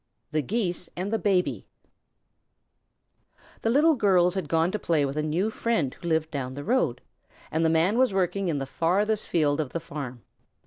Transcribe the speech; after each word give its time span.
THE 0.31 0.41
GEESE 0.41 0.89
AND 0.97 1.13
THE 1.13 1.19
BABY 1.19 1.67
The 3.61 3.69
Little 3.69 3.93
Girls 3.93 4.33
had 4.33 4.49
gone 4.49 4.71
to 4.71 4.79
play 4.79 5.05
with 5.05 5.15
a 5.15 5.21
new 5.21 5.51
friend 5.51 5.93
who 5.93 6.07
lived 6.07 6.31
down 6.31 6.55
the 6.55 6.63
road, 6.63 7.01
and 7.51 7.63
the 7.63 7.69
Man 7.69 7.99
was 7.99 8.11
working 8.11 8.49
in 8.49 8.57
the 8.57 8.65
farthest 8.65 9.27
field 9.27 9.61
of 9.61 9.73
the 9.73 9.79
farm. 9.79 10.23